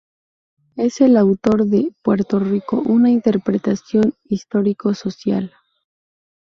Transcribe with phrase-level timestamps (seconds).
[0.77, 5.53] Es el autor de "Puerto Rico, una interpretación histórico-social".